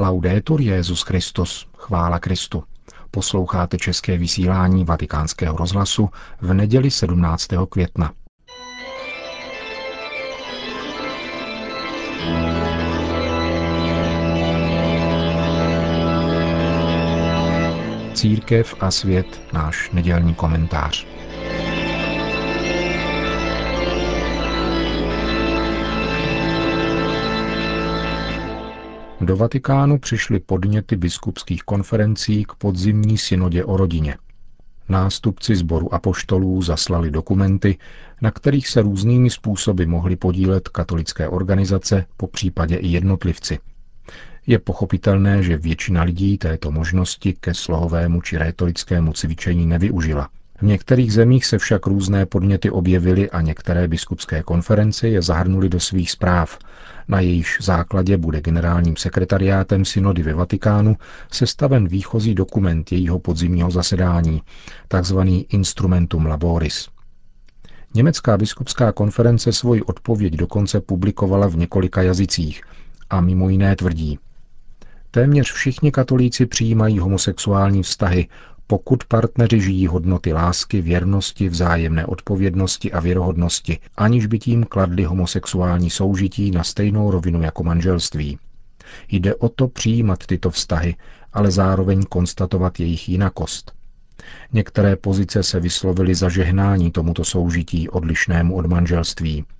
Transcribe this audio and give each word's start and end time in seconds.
Laudetur 0.00 0.60
Jezus 0.60 1.02
Christus, 1.02 1.66
chvála 1.76 2.18
Kristu. 2.18 2.64
Posloucháte 3.10 3.78
české 3.78 4.18
vysílání 4.18 4.84
Vatikánského 4.84 5.56
rozhlasu 5.56 6.08
v 6.40 6.54
neděli 6.54 6.90
17. 6.90 7.46
května. 7.68 8.12
Církev 18.14 18.74
a 18.80 18.90
svět, 18.90 19.40
náš 19.52 19.90
nedělní 19.90 20.34
komentář. 20.34 21.06
Do 29.22 29.36
Vatikánu 29.36 29.98
přišly 29.98 30.40
podněty 30.40 30.96
biskupských 30.96 31.62
konferencí 31.62 32.44
k 32.44 32.54
podzimní 32.54 33.18
synodě 33.18 33.64
o 33.64 33.76
rodině. 33.76 34.16
Nástupci 34.88 35.56
sboru 35.56 35.94
apoštolů 35.94 36.62
zaslali 36.62 37.10
dokumenty, 37.10 37.78
na 38.22 38.30
kterých 38.30 38.68
se 38.68 38.82
různými 38.82 39.30
způsoby 39.30 39.84
mohly 39.84 40.16
podílet 40.16 40.68
katolické 40.68 41.28
organizace, 41.28 42.06
po 42.16 42.26
případě 42.26 42.76
i 42.76 42.88
jednotlivci. 42.88 43.58
Je 44.46 44.58
pochopitelné, 44.58 45.42
že 45.42 45.56
většina 45.56 46.02
lidí 46.02 46.38
této 46.38 46.70
možnosti 46.70 47.32
ke 47.32 47.54
slohovému 47.54 48.20
či 48.22 48.38
rétorickému 48.38 49.12
cvičení 49.12 49.66
nevyužila– 49.66 50.28
v 50.60 50.62
některých 50.62 51.12
zemích 51.12 51.46
se 51.46 51.58
však 51.58 51.86
různé 51.86 52.26
podněty 52.26 52.70
objevily 52.70 53.30
a 53.30 53.40
některé 53.40 53.88
biskupské 53.88 54.42
konference 54.42 55.08
je 55.08 55.22
zahrnuly 55.22 55.68
do 55.68 55.80
svých 55.80 56.10
zpráv, 56.10 56.58
na 57.08 57.20
jejíž 57.20 57.58
základě 57.60 58.16
bude 58.16 58.40
generálním 58.40 58.96
sekretariátem 58.96 59.84
synody 59.84 60.22
ve 60.22 60.34
Vatikánu 60.34 60.96
sestaven 61.32 61.88
výchozí 61.88 62.34
dokument 62.34 62.92
jejího 62.92 63.18
podzimního 63.18 63.70
zasedání, 63.70 64.42
takzvaný 64.88 65.46
Instrumentum 65.48 66.26
Laboris. 66.26 66.88
Německá 67.94 68.36
biskupská 68.36 68.92
konference 68.92 69.52
svoji 69.52 69.82
odpověď 69.82 70.34
dokonce 70.34 70.80
publikovala 70.80 71.48
v 71.48 71.56
několika 71.56 72.02
jazycích 72.02 72.62
a 73.10 73.20
mimo 73.20 73.48
jiné 73.48 73.76
tvrdí. 73.76 74.18
Téměř 75.10 75.52
všichni 75.52 75.92
katolíci 75.92 76.46
přijímají 76.46 76.98
homosexuální 76.98 77.82
vztahy, 77.82 78.28
pokud 78.70 79.04
partneři 79.04 79.60
žijí 79.60 79.86
hodnoty 79.86 80.32
lásky, 80.32 80.80
věrnosti, 80.80 81.48
vzájemné 81.48 82.06
odpovědnosti 82.06 82.92
a 82.92 83.00
věrohodnosti, 83.00 83.78
aniž 83.96 84.26
by 84.26 84.38
tím 84.38 84.64
kladli 84.64 85.04
homosexuální 85.04 85.90
soužití 85.90 86.50
na 86.50 86.64
stejnou 86.64 87.10
rovinu 87.10 87.42
jako 87.42 87.64
manželství. 87.64 88.38
Jde 89.08 89.34
o 89.34 89.48
to 89.48 89.68
přijímat 89.68 90.26
tyto 90.26 90.50
vztahy, 90.50 90.94
ale 91.32 91.50
zároveň 91.50 92.02
konstatovat 92.02 92.80
jejich 92.80 93.08
jinakost. 93.08 93.72
Některé 94.52 94.96
pozice 94.96 95.42
se 95.42 95.60
vyslovily 95.60 96.14
za 96.14 96.28
žehnání 96.28 96.90
tomuto 96.90 97.24
soužití 97.24 97.88
odlišnému 97.88 98.56
od 98.56 98.66
manželství– 98.66 99.44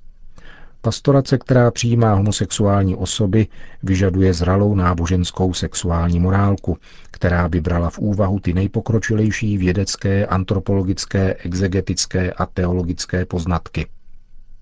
Pastorace, 0.83 1.39
která 1.39 1.71
přijímá 1.71 2.15
homosexuální 2.15 2.97
osoby, 2.97 3.47
vyžaduje 3.83 4.35
zralou 4.35 4.75
náboženskou 4.75 5.55
sexuální 5.55 6.21
morálku, 6.21 6.79
která 7.11 7.49
by 7.49 7.61
brala 7.61 7.91
v 7.91 7.99
úvahu 7.99 8.41
ty 8.41 8.53
nejpokročilejší 8.53 9.59
vědecké, 9.59 10.27
antropologické, 10.27 11.35
exegetické 11.35 12.33
a 12.33 12.47
teologické 12.47 13.27
poznatky. 13.27 13.87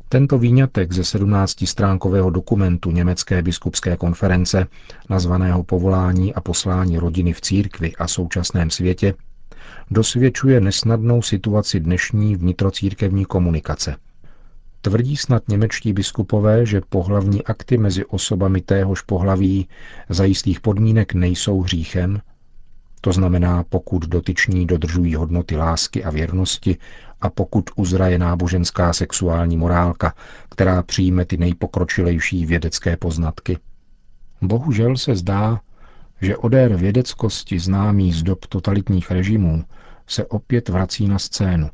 Tento 0.08 0.38
výňatek 0.38 0.92
ze 0.92 1.02
17-stránkového 1.02 2.30
dokumentu 2.30 2.90
Německé 2.90 3.42
biskupské 3.42 3.96
konference, 3.96 4.66
nazvaného 5.10 5.64
Povolání 5.64 6.34
a 6.34 6.40
poslání 6.40 6.98
rodiny 6.98 7.32
v 7.32 7.40
církvi 7.40 7.96
a 7.96 8.08
současném 8.08 8.70
světě, 8.70 9.14
dosvědčuje 9.90 10.60
nesnadnou 10.60 11.22
situaci 11.22 11.80
dnešní 11.80 12.36
vnitrocírkevní 12.36 13.24
komunikace– 13.24 13.96
Tvrdí 14.80 15.16
snad 15.16 15.48
němečtí 15.48 15.92
biskupové, 15.92 16.66
že 16.66 16.80
pohlavní 16.88 17.44
akty 17.44 17.78
mezi 17.78 18.04
osobami 18.04 18.60
téhož 18.60 19.02
pohlaví 19.02 19.68
za 20.08 20.24
jistých 20.24 20.60
podmínek 20.60 21.14
nejsou 21.14 21.60
hříchem? 21.60 22.20
To 23.00 23.12
znamená, 23.12 23.64
pokud 23.68 24.06
dotyční 24.06 24.66
dodržují 24.66 25.14
hodnoty 25.14 25.56
lásky 25.56 26.04
a 26.04 26.10
věrnosti 26.10 26.76
a 27.20 27.30
pokud 27.30 27.70
uzraje 27.76 28.18
náboženská 28.18 28.92
sexuální 28.92 29.56
morálka, 29.56 30.14
která 30.50 30.82
přijme 30.82 31.24
ty 31.24 31.36
nejpokročilejší 31.36 32.46
vědecké 32.46 32.96
poznatky. 32.96 33.58
Bohužel 34.42 34.96
se 34.96 35.16
zdá, 35.16 35.60
že 36.20 36.36
odér 36.36 36.76
vědeckosti 36.76 37.58
známý 37.58 38.12
z 38.12 38.22
dob 38.22 38.46
totalitních 38.46 39.10
režimů 39.10 39.64
se 40.06 40.26
opět 40.26 40.68
vrací 40.68 41.08
na 41.08 41.18
scénu 41.18 41.70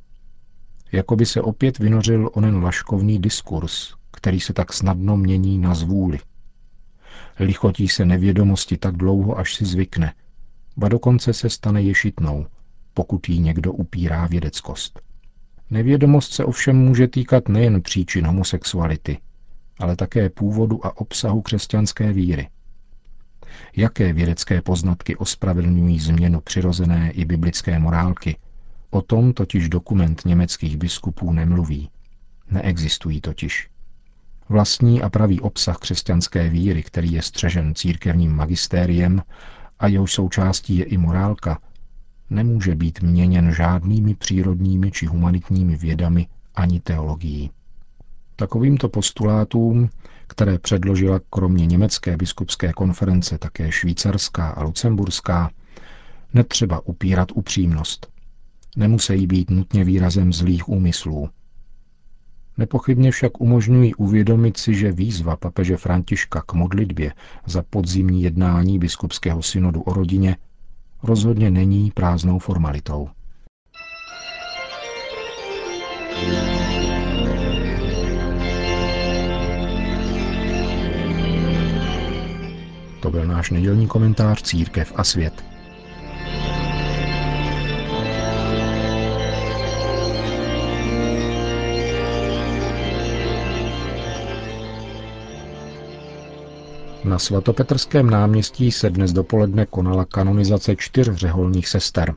jako 0.95 1.17
by 1.17 1.27
se 1.27 1.43
opět 1.43 1.79
vynořil 1.79 2.31
onen 2.33 2.65
laškovný 2.65 3.19
diskurs, 3.19 3.95
který 4.13 4.41
se 4.41 4.53
tak 4.53 4.73
snadno 4.73 5.17
mění 5.17 5.59
na 5.59 5.75
zvůli. 5.75 6.19
Lichotí 7.39 7.89
se 7.89 8.05
nevědomosti 8.05 8.77
tak 8.77 8.97
dlouho, 8.97 9.39
až 9.39 9.55
si 9.55 9.65
zvykne, 9.65 10.15
ba 10.77 10.89
dokonce 10.89 11.33
se 11.33 11.51
stane 11.51 11.83
ješitnou, 11.83 12.47
pokud 12.95 13.29
jí 13.29 13.41
někdo 13.41 13.73
upírá 13.73 14.27
vědeckost. 14.27 15.01
Nevědomost 15.71 16.33
se 16.33 16.45
ovšem 16.45 16.77
může 16.77 17.09
týkat 17.09 17.49
nejen 17.49 17.83
příčin 17.83 18.27
homosexuality, 18.27 19.19
ale 19.79 19.97
také 19.97 20.31
původu 20.31 20.87
a 20.87 20.97
obsahu 20.97 21.43
křesťanské 21.43 22.13
víry. 22.13 22.49
Jaké 23.77 24.13
vědecké 24.13 24.63
poznatky 24.63 25.17
ospravedlňují 25.17 25.99
změnu 25.99 26.41
přirozené 26.41 27.11
i 27.11 27.25
biblické 27.25 27.79
morálky, 27.79 28.37
O 28.95 29.03
tom 29.03 29.33
totiž 29.33 29.69
dokument 29.69 30.23
německých 30.25 30.77
biskupů 30.77 31.33
nemluví. 31.33 31.91
Neexistují 32.51 33.21
totiž. 33.21 33.69
Vlastní 34.49 35.03
a 35.03 35.11
pravý 35.11 35.41
obsah 35.41 35.79
křesťanské 35.79 36.49
víry, 36.49 36.83
který 36.83 37.13
je 37.13 37.23
střežen 37.23 37.75
církevním 37.75 38.33
magistériem 38.33 39.23
a 39.79 39.87
jehož 39.87 40.13
součástí 40.13 40.77
je 40.77 40.85
i 40.85 40.97
morálka, 40.97 41.59
nemůže 42.31 42.75
být 42.75 43.03
měněn 43.03 43.53
žádnými 43.53 44.15
přírodními 44.15 44.91
či 44.91 45.07
humanitními 45.07 45.77
vědami 45.77 46.27
ani 46.55 46.81
teologií. 46.81 47.51
Takovýmto 48.37 48.89
postulátům, 48.89 49.91
které 50.27 50.59
předložila 50.59 51.21
kromě 51.31 51.67
německé 51.67 52.17
biskupské 52.17 52.73
konference 52.73 53.39
také 53.39 53.73
švýcarská 53.73 54.49
a 54.49 54.63
lucemburská, 54.63 55.51
netřeba 56.35 56.81
upírat 56.87 57.29
upřímnost 57.35 58.14
nemusí 58.77 59.27
být 59.27 59.51
nutně 59.51 59.85
výrazem 59.85 60.33
zlých 60.33 60.69
úmyslů. 60.69 61.29
Nepochybně 62.59 63.11
však 63.11 63.41
umožňují 63.41 63.95
uvědomit 63.95 64.57
si, 64.57 64.75
že 64.75 64.93
výzva 64.93 65.37
papeže 65.37 65.77
Františka 65.77 66.43
k 66.47 66.53
modlitbě 66.53 67.13
za 67.47 67.63
podzimní 67.71 68.23
jednání 68.23 68.79
biskupského 68.79 69.43
synodu 69.43 69.83
o 69.83 69.93
rodině 69.93 70.37
rozhodně 71.03 71.51
není 71.51 71.91
prázdnou 71.91 72.39
formalitou. 72.39 73.09
To 83.01 83.11
byl 83.11 83.27
náš 83.27 83.51
nedělní 83.51 83.87
komentář 83.87 84.43
Církev 84.43 84.93
a 84.97 85.05
svět. 85.05 85.54
Na 97.05 97.19
svatopetrském 97.19 98.11
náměstí 98.11 98.73
se 98.73 98.91
dnes 98.91 99.13
dopoledne 99.13 99.67
konala 99.67 100.05
kanonizace 100.05 100.77
čtyř 100.77 101.11
řeholních 101.15 101.69
sester. 101.69 102.15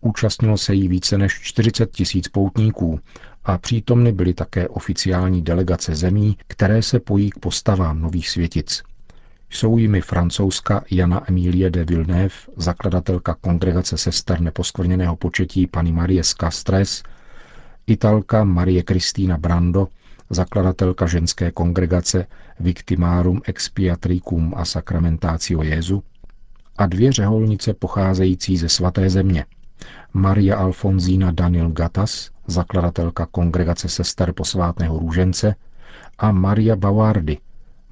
Účastnilo 0.00 0.56
se 0.58 0.74
jí 0.74 0.88
více 0.88 1.18
než 1.18 1.40
40 1.42 1.90
tisíc 1.90 2.28
poutníků 2.28 3.00
a 3.44 3.58
přítomny 3.58 4.12
byly 4.12 4.34
také 4.34 4.68
oficiální 4.68 5.42
delegace 5.42 5.94
zemí, 5.94 6.36
které 6.46 6.82
se 6.82 7.00
pojí 7.00 7.30
k 7.30 7.38
postavám 7.38 8.00
nových 8.00 8.28
světic. 8.28 8.82
Jsou 9.50 9.78
jimi 9.78 10.00
francouzska 10.00 10.84
Jana 10.90 11.22
Emilie 11.28 11.70
de 11.70 11.84
Villeneuve, 11.84 12.34
zakladatelka 12.56 13.34
kongregace 13.34 13.98
sester 13.98 14.40
neposkvrněného 14.40 15.16
početí 15.16 15.66
paní 15.66 15.92
Marie 15.92 16.22
Castres, 16.24 17.02
Italka 17.86 18.44
Marie 18.44 18.82
Kristýna 18.82 19.38
Brando, 19.38 19.88
zakladatelka 20.30 21.06
ženské 21.06 21.50
kongregace 21.50 22.26
Victimarum 22.60 23.40
Expiatricum 23.44 24.54
a 24.56 24.64
Sacramentatio 24.64 25.62
Jesu 25.62 26.02
a 26.78 26.86
dvě 26.86 27.12
řeholnice 27.12 27.74
pocházející 27.74 28.56
ze 28.56 28.68
svaté 28.68 29.10
země. 29.10 29.44
Maria 30.12 30.56
Alfonzína 30.56 31.30
Daniel 31.30 31.70
Gatas, 31.70 32.30
zakladatelka 32.46 33.26
kongregace 33.26 33.88
sester 33.88 34.32
posvátného 34.32 34.98
růžence 34.98 35.54
a 36.18 36.32
Maria 36.32 36.76
Bawardy, 36.76 37.38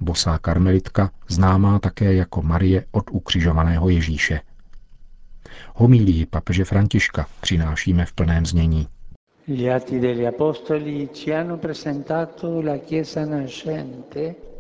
bosá 0.01 0.39
karmelitka, 0.39 1.11
známá 1.29 1.79
také 1.79 2.15
jako 2.15 2.43
Marie 2.43 2.85
od 2.91 3.05
ukřižovaného 3.11 3.89
Ježíše. 3.89 4.41
Homílii 5.75 6.27
papeže 6.27 6.65
Františka 6.65 7.27
přinášíme 7.41 8.07
v 8.07 8.13
plném 8.13 8.47
znění. 8.47 8.89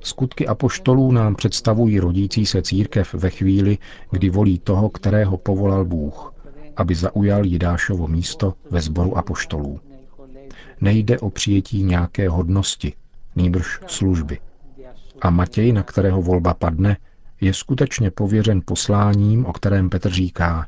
Skutky 0.00 0.46
apoštolů 0.46 1.12
nám 1.12 1.34
představují 1.34 2.00
rodící 2.00 2.46
se 2.46 2.62
církev 2.62 3.14
ve 3.14 3.30
chvíli, 3.30 3.78
kdy 4.10 4.30
volí 4.30 4.58
toho, 4.58 4.88
kterého 4.88 5.36
povolal 5.36 5.84
Bůh, 5.84 6.34
aby 6.76 6.94
zaujal 6.94 7.44
Jidášovo 7.44 8.08
místo 8.08 8.54
ve 8.70 8.80
sboru 8.80 9.18
apoštolů. 9.18 9.80
Nejde 10.80 11.18
o 11.18 11.30
přijetí 11.30 11.82
nějaké 11.82 12.28
hodnosti, 12.28 12.92
nýbrž 13.36 13.80
služby. 13.86 14.38
A 15.20 15.30
Matěj, 15.30 15.72
na 15.72 15.82
kterého 15.82 16.22
volba 16.22 16.54
padne, 16.54 16.96
je 17.40 17.54
skutečně 17.54 18.10
pověřen 18.10 18.60
posláním, 18.64 19.46
o 19.46 19.52
kterém 19.52 19.90
Petr 19.90 20.10
říká, 20.10 20.66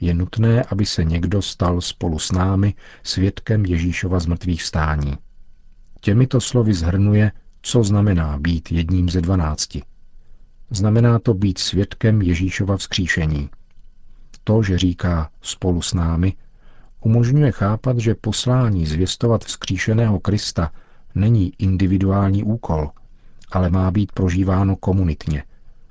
je 0.00 0.14
nutné, 0.14 0.62
aby 0.62 0.86
se 0.86 1.04
někdo 1.04 1.42
stal 1.42 1.80
spolu 1.80 2.18
s 2.18 2.32
námi 2.32 2.74
svědkem 3.02 3.64
Ježíšova 3.64 4.20
zmrtvých 4.20 4.62
stání. 4.62 5.18
Těmito 6.00 6.40
slovy 6.40 6.74
zhrnuje, 6.74 7.32
co 7.62 7.84
znamená 7.84 8.38
být 8.38 8.72
jedním 8.72 9.08
ze 9.08 9.20
dvanácti. 9.20 9.82
Znamená 10.70 11.18
to 11.18 11.34
být 11.34 11.58
svědkem 11.58 12.22
Ježíšova 12.22 12.76
vzkříšení. 12.76 13.50
To, 14.44 14.62
že 14.62 14.78
říká 14.78 15.30
spolu 15.42 15.82
s 15.82 15.94
námi, 15.94 16.32
umožňuje 17.00 17.52
chápat, 17.52 17.98
že 17.98 18.14
poslání 18.14 18.86
zvěstovat 18.86 19.44
vzkříšeného 19.44 20.20
Krista 20.20 20.72
není 21.14 21.52
individuální 21.58 22.44
úkol, 22.44 22.90
ale 23.52 23.70
má 23.70 23.90
být 23.90 24.12
prožíváno 24.12 24.76
komunitně, 24.76 25.44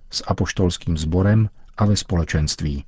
s 0.10 0.24
apoštolským 0.28 0.98
sborem 0.98 1.50
a 1.78 1.86
ve 1.86 1.96
společenství. 1.96 2.86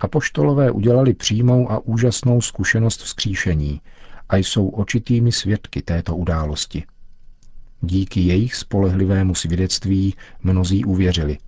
Apoštolové 0.00 0.70
udělali 0.70 1.14
přímou 1.14 1.70
a 1.70 1.78
úžasnou 1.78 2.40
zkušenost 2.40 3.02
vzkříšení 3.02 3.80
a 4.28 4.36
jsou 4.36 4.68
očitými 4.68 5.32
svědky 5.32 5.82
této 5.82 6.16
události. 6.16 6.84
Díky 7.80 8.20
jejich 8.20 8.54
spolehlivému 8.54 9.34
svědectví 9.34 10.14
mnozí 10.42 10.84
uvěřili 10.84 11.38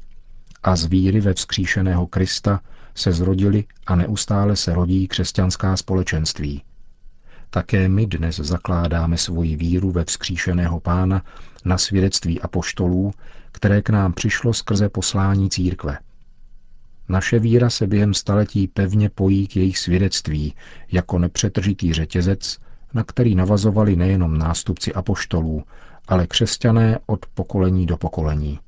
a 0.63 0.77
z 0.77 0.85
víry 0.85 1.21
ve 1.21 1.35
vzkříšeného 1.35 2.07
Krista 2.07 2.61
se 2.95 3.13
zrodili 3.13 3.65
a 3.87 3.97
neustále 3.97 4.57
se 4.57 4.75
rodí 4.75 5.09
křesťanská 5.09 5.77
společenství. 5.77 6.63
Také 7.51 7.89
my 7.89 8.07
dnes 8.07 8.37
zakládáme 8.37 9.19
svoji 9.19 9.57
víru 9.57 9.91
ve 9.91 10.05
vzkříšeného 10.05 10.81
pána 10.81 11.23
na 11.65 11.79
svědectví 11.79 12.41
apoštolů, 12.41 13.13
které 13.53 13.83
k 13.83 13.91
nám 13.91 14.13
přišlo 14.13 14.53
skrze 14.53 14.89
poslání 14.89 15.51
církve– 15.51 15.99
naše 17.13 17.39
víra 17.39 17.71
se 17.71 17.87
během 17.87 18.15
staletí 18.15 18.69
pevně 18.69 19.11
pojí 19.11 19.47
k 19.47 19.57
jejich 19.57 19.79
svědectví 19.79 20.55
jako 20.93 21.19
nepřetržitý 21.19 21.93
řetězec, 21.93 22.59
na 22.95 23.05
který 23.05 23.35
navazovali 23.35 23.97
nejenom 23.97 24.39
nástupci 24.39 24.93
apoštolů, 24.93 25.63
ale 26.09 26.27
křesťané 26.27 26.99
od 27.07 27.27
pokolení 27.27 27.87
do 27.87 27.97
pokolení. 27.97 28.59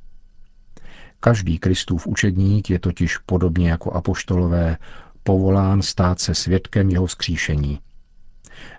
Každý 1.20 1.58
Kristův 1.58 2.06
učedník 2.06 2.70
je 2.70 2.78
totiž 2.78 3.18
podobně 3.18 3.70
jako 3.70 3.92
apoštolové 3.92 4.76
povolán 5.22 5.82
stát 5.82 6.20
se 6.20 6.34
svědkem 6.34 6.90
jeho 6.90 7.08
skříšení. 7.08 7.80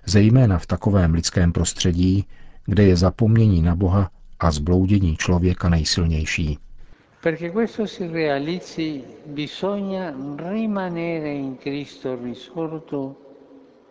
Zejména 0.06 0.58
v 0.58 0.66
takovém 0.66 1.14
lidském 1.14 1.52
prostředí, 1.52 2.26
kde 2.66 2.84
je 2.84 2.96
zapomnění 2.96 3.62
na 3.62 3.76
Boha 3.76 4.12
a 4.40 4.52
zbloudění 4.52 5.18
člověka 5.18 5.70
nejsilnější. 5.70 6.58
Perché 7.26 7.50
questo 7.50 7.88
si 7.88 8.06
realizzi 8.06 9.04
bisogna 9.26 10.14
rimanere 10.38 11.34
in 11.34 11.58
Cristo 11.58 12.16
risorto 12.22 13.16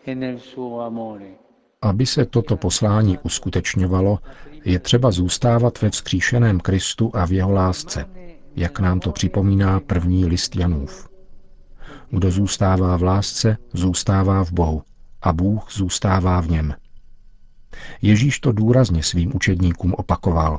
e 0.05 0.15
nel 0.15 0.39
suo 0.39 0.83
amore. 0.83 1.39
Aby 1.81 2.07
se 2.07 2.27
toto 2.27 2.57
poslání 2.57 3.19
uskutečňovalo, 3.19 4.19
je 4.65 4.79
třeba 4.79 5.11
zůstávat 5.11 5.83
ve 5.83 5.91
vzkříšeném 5.91 6.61
Kristu 6.61 7.11
a 7.15 7.27
v 7.27 7.33
jeho 7.33 7.53
lásce, 7.53 8.07
jak 8.57 8.81
nám 8.81 9.01
to 9.01 9.13
připomíná 9.13 9.81
první 9.81 10.27
list 10.27 10.57
Janův. 10.57 11.09
Kdo 12.11 12.31
zůstává 12.31 12.97
v 12.97 13.03
lásce, 13.03 13.57
zůstává 13.73 14.45
v 14.45 14.53
Bohu 14.53 14.83
a 15.23 15.33
Bůh 15.33 15.73
zůstává 15.73 16.41
v 16.41 16.51
něm. 16.51 16.75
Ježíš 18.03 18.41
to 18.41 18.53
důrazně 18.53 19.03
svým 19.03 19.37
učedníkům 19.37 19.95
opakoval. 19.95 20.59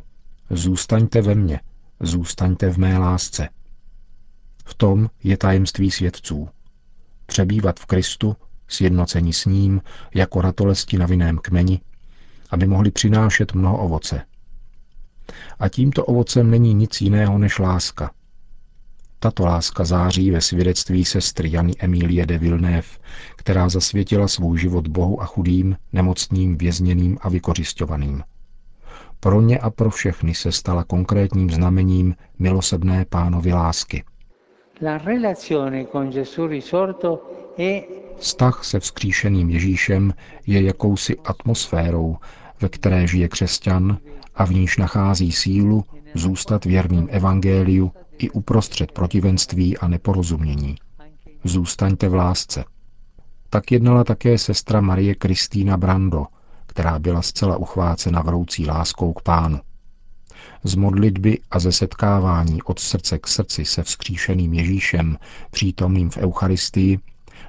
Zůstaňte 0.50 1.22
ve 1.22 1.36
mně, 1.36 1.60
zůstaňte 2.00 2.70
v 2.70 2.78
mé 2.78 2.98
lásce. 2.98 3.50
V 4.66 4.74
tom 4.74 5.10
je 5.24 5.38
tajemství 5.38 5.92
svědců. 5.92 6.50
Přebývat 7.26 7.80
v 7.80 7.86
Kristu, 7.86 8.36
sjednocení 8.68 9.34
s 9.34 9.46
ním, 9.46 9.82
jako 10.14 10.42
ratolesti 10.42 10.98
na 10.98 11.06
vinném 11.06 11.38
kmeni, 11.38 11.82
aby 12.50 12.68
mohli 12.68 12.92
přinášet 12.92 13.54
mnoho 13.54 13.78
ovoce. 13.78 14.26
A 15.60 15.70
tímto 15.70 16.06
ovocem 16.06 16.52
není 16.52 16.74
nic 16.74 17.02
jiného 17.02 17.38
než 17.38 17.60
láska. 17.60 18.12
Tato 19.20 19.46
láska 19.46 19.86
září 19.86 20.32
ve 20.32 20.42
svědectví 20.42 21.06
sestry 21.06 21.52
Jany 21.52 21.74
Emílie 21.80 22.26
de 22.26 22.38
Villeneuve, 22.38 22.88
která 23.36 23.70
zasvětila 23.70 24.28
svůj 24.28 24.60
život 24.60 24.88
Bohu 24.88 25.22
a 25.22 25.26
chudým, 25.26 25.78
nemocným, 25.94 26.58
vězněným 26.58 27.18
a 27.22 27.30
vykořišťovaným– 27.30 28.24
pro 29.25 29.42
ně 29.42 29.60
a 29.60 29.69
pro 29.69 29.89
všechny 29.89 30.33
se 30.36 30.51
stala 30.51 30.83
konkrétním 30.83 31.50
znamením 31.50 32.16
milosrdné 32.39 33.06
pánovy 33.10 33.54
lásky. 33.54 34.04
Vztah 38.18 38.63
se 38.63 38.80
vzkříšeným 38.80 39.50
Ježíšem 39.50 40.13
je 40.48 40.62
jakousi 40.62 41.18
atmosférou, 41.18 42.18
ve 42.62 42.69
které 42.69 43.07
žije 43.07 43.27
křesťan 43.27 43.98
a 44.36 44.45
v 44.45 44.51
níž 44.51 44.77
nachází 44.77 45.31
sílu 45.31 45.83
zůstat 46.13 46.66
věrným 46.66 47.07
evangeliu 47.12 47.92
i 48.18 48.30
uprostřed 48.30 48.92
protivenství 48.92 49.77
a 49.77 49.88
neporozumění. 49.88 50.75
Zůstaňte 51.44 52.10
v 52.10 52.13
lásce. 52.13 52.63
Tak 53.50 53.72
jednala 53.72 54.04
také 54.04 54.38
sestra 54.38 54.81
Marie 54.81 55.16
Kristýna 55.16 55.77
Brando, 55.77 56.25
která 56.75 57.00
byla 57.00 57.22
zcela 57.22 57.57
uchvácena 57.57 58.22
vroucí 58.22 58.66
láskou 58.66 59.13
k 59.13 59.22
pánu. 59.22 59.60
Z 60.63 60.75
modlitby 60.75 61.39
a 61.51 61.60
ze 61.60 61.72
setkávání 61.72 62.62
od 62.63 62.80
srdce 62.80 63.19
k 63.19 63.27
srdci 63.27 63.66
se 63.66 63.83
vzkříšeným 63.83 64.54
Ježíšem, 64.54 65.17
přítomným 65.51 66.10
v 66.10 66.17
Eucharistii, 66.17 67.00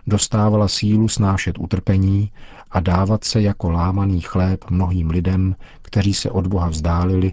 dostávala 0.06 0.68
sílu 0.68 1.08
snášet 1.08 1.58
utrpení 1.58 2.30
a 2.70 2.80
dávat 2.80 3.24
se 3.24 3.42
jako 3.42 3.70
lámaný 3.70 4.20
chléb 4.20 4.64
mnohým 4.70 5.10
lidem, 5.10 5.54
kteří 5.82 6.14
se 6.14 6.30
od 6.30 6.46
Boha 6.46 6.68
vzdálili 6.68 7.32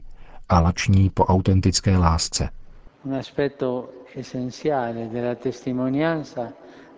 a 0.49 0.59
lační 0.59 1.09
po 1.09 1.25
autentické 1.25 1.97
lásce. 1.97 2.49
Un 3.05 3.15
aspetto 3.15 3.89
della 5.11 5.35
testimonianza 5.35 6.47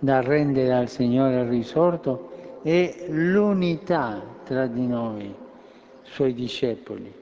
da 0.01 0.21
rendere 0.21 0.77
al 0.79 0.87
Signore 0.87 1.49
risorto 1.49 2.34
è 2.65 3.05
l'unità 3.09 4.21
tra 4.43 4.65
di 4.65 4.87
noi, 4.87 5.35
suoi 6.03 6.33
discepoli. 6.33 7.13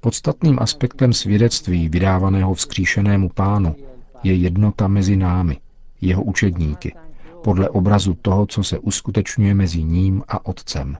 Podstatným 0.00 0.58
aspektem 0.58 1.12
svědectví 1.12 1.88
vydávaného 1.88 2.54
vzkříšenému 2.54 3.28
pánu 3.28 3.76
je 4.22 4.34
jednota 4.34 4.88
mezi 4.88 5.16
námi, 5.16 5.56
jeho 6.00 6.22
učedníky, 6.22 6.94
podle 7.44 7.68
obrazu 7.68 8.14
toho, 8.14 8.46
co 8.46 8.64
se 8.64 8.78
uskutečňuje 8.78 9.54
mezi 9.54 9.82
ním 9.84 10.22
a 10.28 10.46
Otcem. 10.46 10.98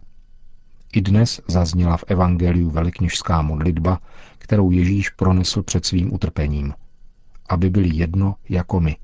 I 0.92 1.00
dnes 1.00 1.40
zazněla 1.48 1.96
v 1.96 2.04
Evangeliu 2.06 2.70
velikněžská 2.70 3.42
modlitba, 3.42 3.98
kterou 4.38 4.70
Ježíš 4.70 5.10
pronesl 5.10 5.62
před 5.62 5.86
svým 5.86 6.14
utrpením. 6.14 6.74
Aby 7.48 7.70
byli 7.70 7.96
jedno 7.96 8.34
jako 8.48 8.80
my. 8.80 8.96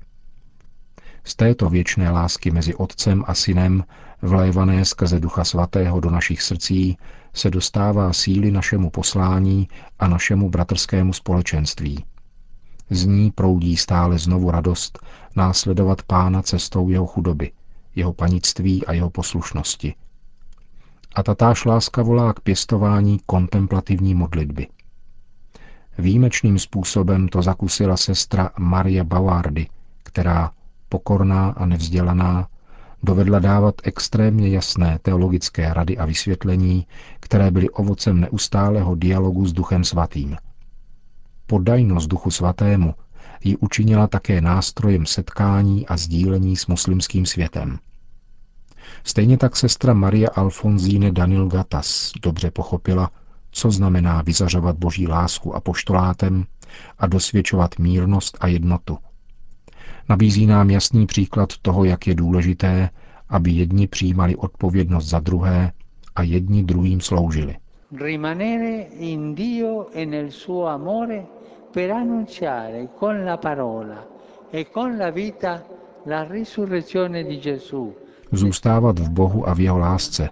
Z 1.23 1.35
této 1.35 1.69
věčné 1.69 2.09
lásky 2.09 2.51
mezi 2.51 2.75
Otcem 2.75 3.23
a 3.27 3.33
Synem 3.33 3.83
vlévané 4.21 4.85
skrze 4.85 5.19
Ducha 5.19 5.43
Svatého 5.43 5.99
do 5.99 6.09
našich 6.09 6.41
srdcí, 6.41 6.97
se 7.33 7.49
dostává 7.49 8.13
síly 8.13 8.51
našemu 8.51 8.89
poslání 8.89 9.67
a 9.99 10.07
našemu 10.07 10.49
bratrskému 10.49 11.13
společenství. 11.13 12.05
Z 12.89 13.05
ní 13.05 13.31
proudí 13.31 13.77
stále 13.77 14.17
znovu 14.17 14.51
radost 14.51 14.99
následovat 15.35 16.01
pána 16.01 16.41
cestou 16.41 16.89
jeho 16.89 17.07
chudoby, 17.07 17.51
jeho 17.95 18.13
panictví 18.13 18.85
a 18.85 18.93
jeho 18.93 19.09
poslušnosti. 19.09 19.95
A 21.15 21.23
tatáž 21.23 21.65
láska 21.65 22.01
volá 22.01 22.33
k 22.33 22.39
pěstování 22.39 23.19
kontemplativní 23.25 24.15
modlitby. 24.15 24.67
Výjimečným 25.97 26.59
způsobem 26.59 27.27
to 27.27 27.41
zakusila 27.41 27.97
sestra 27.97 28.49
Maria 28.59 29.03
Bawardy, 29.03 29.67
která, 30.03 30.51
pokorná 30.89 31.49
a 31.49 31.65
nevzdělaná, 31.65 32.47
dovedla 33.05 33.39
dávat 33.39 33.75
extrémně 33.83 34.49
jasné 34.49 34.99
teologické 35.01 35.73
rady 35.73 35.97
a 35.97 36.05
vysvětlení, 36.05 36.87
které 37.19 37.51
byly 37.51 37.69
ovocem 37.69 38.19
neustálého 38.21 38.95
dialogu 38.95 39.45
s 39.45 39.53
Duchem 39.53 39.83
Svatým. 39.83 40.37
Podajnost 41.47 42.07
Duchu 42.07 42.31
Svatému 42.31 42.93
ji 43.43 43.57
učinila 43.57 44.07
také 44.07 44.41
nástrojem 44.41 45.05
setkání 45.05 45.87
a 45.87 45.97
sdílení 45.97 46.55
s 46.55 46.67
muslimským 46.67 47.25
světem. 47.25 47.79
Stejně 49.03 49.37
tak 49.37 49.55
sestra 49.55 49.93
Maria 49.93 50.29
Alfonzíne 50.35 51.11
Danil 51.11 51.47
Gatas 51.47 52.11
dobře 52.21 52.51
pochopila, 52.51 53.11
co 53.51 53.71
znamená 53.71 54.21
vyzařovat 54.21 54.77
boží 54.77 55.07
lásku 55.07 55.55
a 55.55 55.59
poštolátem 55.59 56.45
a 56.99 57.07
dosvědčovat 57.07 57.79
mírnost 57.79 58.37
a 58.41 58.47
jednotu. 58.47 58.97
Nabízí 60.09 60.45
nám 60.45 60.69
jasný 60.69 61.05
příklad 61.05 61.49
toho, 61.61 61.83
jak 61.83 62.07
je 62.07 62.15
důležité, 62.15 62.89
aby 63.29 63.51
jedni 63.51 63.87
přijímali 63.87 64.35
odpovědnost 64.35 65.05
za 65.05 65.19
druhé 65.19 65.71
a 66.15 66.23
jedni 66.23 66.63
druhým 66.63 67.01
sloužili. 67.01 67.55
Rimanere 68.01 68.81
in 68.81 69.35
Dio 69.35 69.87
e 69.93 70.05
nel 70.05 70.31
suo 70.31 70.67
amore 70.67 71.25
per 71.73 71.91
annunciare 71.91 72.87
con 72.99 73.25
la 73.25 73.37
parola 73.37 74.03
e 74.51 74.63
con 74.63 74.97
la 74.97 75.09
vita 75.09 75.63
la 76.05 76.23
risurrezione 76.23 77.23
di 77.23 77.37
Gesù. 77.37 77.93
Zůstávat 78.31 78.99
v 78.99 79.09
Bohu 79.09 79.49
a 79.49 79.53
v 79.53 79.59
jeho 79.59 79.77
lásce, 79.77 80.29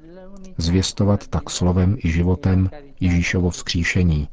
zvěstovat 0.57 1.27
tak 1.27 1.49
slovem 1.49 1.97
i 2.03 2.11
životem 2.11 2.69
Ježíšovo 2.99 3.49
vzkříšení 3.49 4.27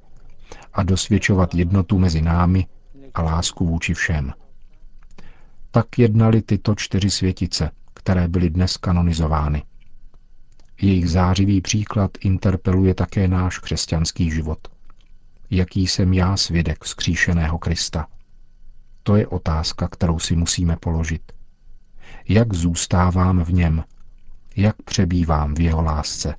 a 0.72 0.82
dosvědčovat 0.82 1.54
jednotu 1.54 1.98
mezi 1.98 2.22
námi 2.22 2.66
a 3.14 3.22
lásku 3.22 3.66
vůči 3.66 3.94
všem. 3.94 4.32
Tak 5.70 5.98
jednali 5.98 6.42
tyto 6.42 6.74
čtyři 6.74 7.10
světice, 7.10 7.70
které 7.94 8.28
byly 8.28 8.50
dnes 8.50 8.76
kanonizovány. 8.76 9.62
Jejich 10.82 11.10
zářivý 11.10 11.60
příklad 11.60 12.10
interpeluje 12.20 12.94
také 12.94 13.28
náš 13.28 13.58
křesťanský 13.58 14.30
život. 14.30 14.58
Jaký 15.50 15.86
jsem 15.86 16.12
já 16.12 16.36
svědek 16.36 16.84
vzkříšeného 16.84 17.58
Krista? 17.58 18.06
To 19.02 19.16
je 19.16 19.26
otázka, 19.26 19.88
kterou 19.88 20.18
si 20.18 20.36
musíme 20.36 20.76
položit. 20.76 21.32
Jak 22.28 22.54
zůstávám 22.54 23.44
v 23.44 23.52
něm? 23.52 23.84
Jak 24.56 24.82
přebývám 24.82 25.54
v 25.54 25.60
jeho 25.60 25.82
lásce? 25.82 26.34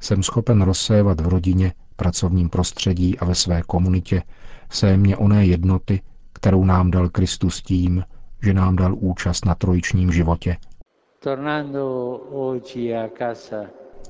Jsem 0.00 0.22
schopen 0.22 0.62
rozsévat 0.62 1.20
v 1.20 1.28
rodině, 1.28 1.72
pracovním 1.96 2.48
prostředí 2.48 3.18
a 3.18 3.24
ve 3.24 3.34
své 3.34 3.62
komunitě 3.62 4.22
sémě 4.70 5.16
oné 5.16 5.46
jednoty, 5.46 6.00
kterou 6.40 6.64
nám 6.64 6.90
dal 6.90 7.08
Kristus 7.08 7.62
tím, 7.62 8.04
že 8.42 8.54
nám 8.54 8.76
dal 8.76 8.94
účast 8.94 9.44
na 9.44 9.54
trojičním 9.54 10.12
životě. 10.12 10.56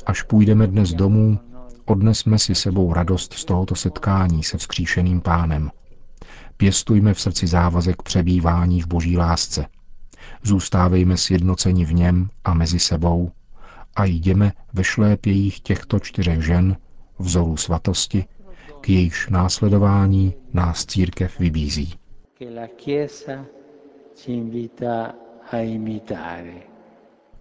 Až 0.06 0.22
půjdeme 0.22 0.66
dnes 0.66 0.92
domů, 0.92 1.38
odnesme 1.84 2.38
si 2.38 2.54
sebou 2.54 2.92
radost 2.92 3.32
z 3.34 3.44
tohoto 3.44 3.74
setkání 3.74 4.42
se 4.42 4.58
vzkříšeným 4.58 5.20
pánem. 5.20 5.70
Pěstujme 6.56 7.14
v 7.14 7.20
srdci 7.20 7.46
závazek 7.46 8.02
přebývání 8.02 8.82
v 8.82 8.86
boží 8.86 9.18
lásce. 9.18 9.66
Zůstávejme 10.42 11.16
sjednoceni 11.16 11.84
v 11.84 11.94
něm 11.94 12.28
a 12.44 12.54
mezi 12.54 12.78
sebou 12.78 13.30
a 13.96 14.04
jdeme 14.04 14.52
ve 14.72 14.84
šlépějích 14.84 15.60
těchto 15.60 16.00
čtyřech 16.00 16.42
žen, 16.44 16.76
vzoru 17.18 17.56
svatosti, 17.56 18.24
k 18.80 18.88
jejichž 18.88 19.28
následování 19.28 20.34
nás 20.52 20.86
církev 20.86 21.38
vybízí. 21.38 21.94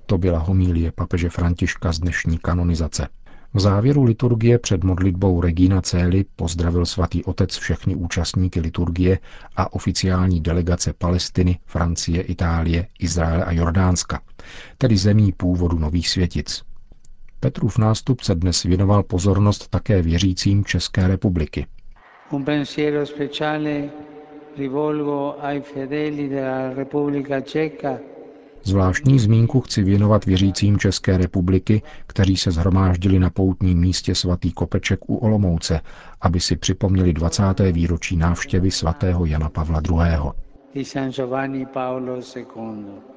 To 0.05 0.17
byla 0.17 0.39
homílie 0.39 0.91
papeže 0.91 1.29
Františka 1.29 1.91
z 1.91 1.99
dnešní 1.99 2.37
kanonizace. 2.37 3.07
V 3.53 3.59
závěru 3.59 4.03
liturgie 4.03 4.59
před 4.59 4.83
modlitbou 4.83 5.41
Regina 5.41 5.81
Cély 5.81 6.25
pozdravil 6.35 6.85
svatý 6.85 7.23
otec 7.23 7.57
všechny 7.57 7.95
účastníky 7.95 8.59
liturgie 8.59 9.19
a 9.55 9.73
oficiální 9.73 10.41
delegace 10.41 10.93
Palestiny, 10.93 11.59
Francie, 11.65 12.21
Itálie, 12.21 12.87
Izraele 12.99 13.45
a 13.45 13.51
Jordánska, 13.51 14.21
tedy 14.77 14.97
zemí 14.97 15.31
původu 15.31 15.79
nových 15.79 16.09
světic. 16.09 16.63
Petrův 17.39 17.77
nástupce 17.77 18.35
dnes 18.35 18.63
věnoval 18.63 19.03
pozornost 19.03 19.67
také 19.69 20.01
věřícím 20.01 20.65
České 20.65 21.07
republiky. 21.07 21.67
Un 22.31 22.45
pensiero 22.45 23.05
speciale 23.05 23.89
rivolgo 24.57 25.35
ai 25.41 25.61
fedeli 25.61 26.29
della 26.29 26.73
Repubblica 26.73 27.41
Ceca 27.41 27.99
Zvláštní 28.63 29.19
zmínku 29.19 29.61
chci 29.61 29.83
věnovat 29.83 30.25
věřícím 30.25 30.77
České 30.77 31.17
republiky, 31.17 31.81
kteří 32.07 32.37
se 32.37 32.51
zhromáždili 32.51 33.19
na 33.19 33.29
poutním 33.29 33.79
místě 33.79 34.15
svatý 34.15 34.51
Kopeček 34.51 35.09
u 35.09 35.15
Olomouce, 35.15 35.81
aby 36.21 36.39
si 36.39 36.55
připomněli 36.55 37.13
20. 37.13 37.43
výročí 37.71 38.17
návštěvy 38.17 38.71
svatého 38.71 39.25
Jana 39.25 39.49
Pavla 39.49 39.81
II. 39.89 40.85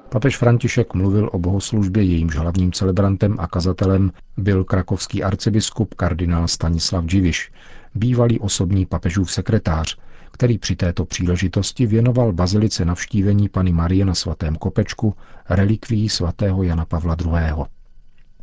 Papež 0.09 0.37
František 0.37 0.93
mluvil 0.93 1.29
o 1.33 1.39
bohoslužbě, 1.39 2.03
jejímž 2.03 2.35
hlavním 2.35 2.71
celebrantem 2.71 3.35
a 3.39 3.47
kazatelem 3.47 4.11
byl 4.37 4.63
krakovský 4.63 5.23
arcibiskup 5.23 5.93
kardinál 5.93 6.47
Stanislav 6.47 7.05
Dživiš, 7.05 7.51
bývalý 7.95 8.39
osobní 8.39 8.85
papežův 8.85 9.31
sekretář, 9.31 9.97
který 10.33 10.57
při 10.57 10.75
této 10.75 11.05
příležitosti 11.05 11.85
věnoval 11.85 12.33
bazilice 12.33 12.85
navštívení 12.85 13.49
Pany 13.49 13.71
Marie 13.71 14.05
na 14.05 14.15
svatém 14.15 14.55
kopečku 14.55 15.15
relikví 15.49 16.09
svatého 16.09 16.63
Jana 16.63 16.85
Pavla 16.85 17.17
II. 17.25 17.63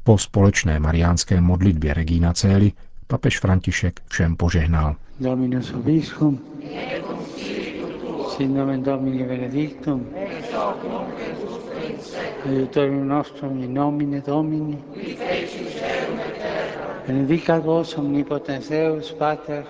Po 0.05 0.19
společné 0.19 0.81
mariánské 0.81 1.41
modlitbě 1.41 1.95
Regina 1.95 2.33
Cély 2.33 2.73
papež 3.07 3.41
František 3.41 4.01
všem 4.09 4.37
požehnal. 4.37 4.97
Dominus 5.21 5.73
obiscum, 5.73 6.41
Domini 8.83 9.25
benedictum, 9.25 10.07
aiutorium 12.47 13.09
nostrum 13.09 13.63
in 13.63 13.75
nomine 13.75 14.21
Domini, 14.21 14.79
benedicat 17.07 17.65
vos 17.65 17.99
omnipotens 17.99 18.69
Deus, 18.69 19.13
Pater, 19.13 19.65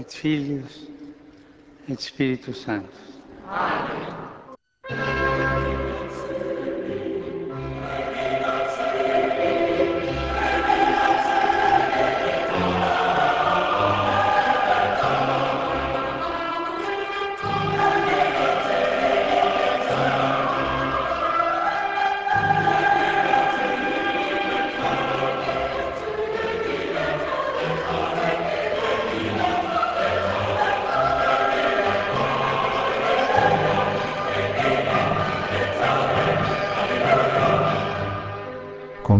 et 0.00 0.12
Filius, 0.12 0.95
Espírito 1.88 2.52
Santo. 2.54 2.98
Amém. 3.42 4.35